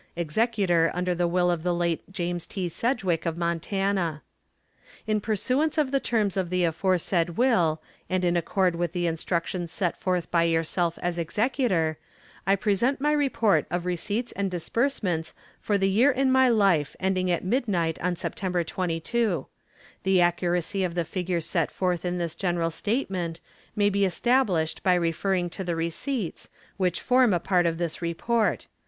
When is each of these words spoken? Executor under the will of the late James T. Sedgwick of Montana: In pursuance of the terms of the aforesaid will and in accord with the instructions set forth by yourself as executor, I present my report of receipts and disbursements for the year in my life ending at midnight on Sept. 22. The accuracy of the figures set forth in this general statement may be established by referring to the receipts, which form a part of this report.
Executor 0.15 0.89
under 0.95 1.13
the 1.13 1.27
will 1.27 1.51
of 1.51 1.61
the 1.61 1.75
late 1.75 2.01
James 2.11 2.47
T. 2.47 2.67
Sedgwick 2.67 3.27
of 3.27 3.37
Montana: 3.37 4.23
In 5.05 5.21
pursuance 5.21 5.77
of 5.77 5.91
the 5.91 5.99
terms 5.99 6.35
of 6.35 6.49
the 6.49 6.63
aforesaid 6.63 7.37
will 7.37 7.79
and 8.09 8.25
in 8.25 8.35
accord 8.35 8.73
with 8.75 8.93
the 8.93 9.05
instructions 9.05 9.71
set 9.71 9.95
forth 9.95 10.31
by 10.31 10.45
yourself 10.45 10.97
as 11.03 11.19
executor, 11.19 11.99
I 12.47 12.55
present 12.55 12.99
my 12.99 13.11
report 13.11 13.67
of 13.69 13.85
receipts 13.85 14.31
and 14.31 14.49
disbursements 14.49 15.35
for 15.59 15.77
the 15.77 15.87
year 15.87 16.09
in 16.09 16.31
my 16.31 16.49
life 16.49 16.95
ending 16.99 17.29
at 17.29 17.45
midnight 17.45 18.01
on 18.01 18.15
Sept. 18.15 18.65
22. 18.65 19.45
The 20.01 20.19
accuracy 20.19 20.83
of 20.83 20.95
the 20.95 21.05
figures 21.05 21.45
set 21.45 21.69
forth 21.69 22.05
in 22.05 22.17
this 22.17 22.33
general 22.33 22.71
statement 22.71 23.39
may 23.75 23.91
be 23.91 24.03
established 24.05 24.81
by 24.81 24.95
referring 24.95 25.51
to 25.51 25.63
the 25.63 25.75
receipts, 25.75 26.49
which 26.77 26.99
form 27.01 27.35
a 27.35 27.39
part 27.39 27.67
of 27.67 27.77
this 27.77 28.01
report. 28.01 28.65